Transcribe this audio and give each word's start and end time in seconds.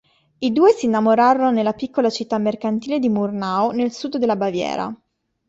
I 0.39 0.51
due 0.51 0.71
si 0.71 0.85
innamorarono 0.87 1.53
della 1.53 1.73
piccola 1.73 2.09
città 2.09 2.39
mercantile 2.39 2.97
di 2.97 3.07
Murnau 3.07 3.69
nel 3.69 3.91
sud 3.91 4.17
della 4.17 4.35
Baviera. 4.35 4.91